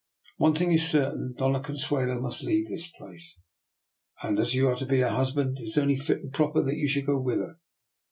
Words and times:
One 0.37 0.55
thing 0.55 0.71
is 0.71 0.89
certain: 0.89 1.35
Dona 1.37 1.59
Con 1.59 1.75
suelo 1.75 2.19
must 2.19 2.41
leave 2.41 2.67
this 2.69 2.87
place, 2.97 3.39
and 4.23 4.39
as 4.39 4.55
you 4.55 4.67
are 4.69 4.75
to 4.77 4.85
be 4.87 5.01
her 5.01 5.09
husband, 5.11 5.59
it 5.59 5.65
is 5.65 5.77
only 5.77 5.95
fit 5.95 6.21
and 6.23 6.33
proper 6.33 6.63
that 6.63 6.73
you 6.77 6.87
should 6.87 7.05
go 7.05 7.19
with 7.19 7.37
her. 7.37 7.59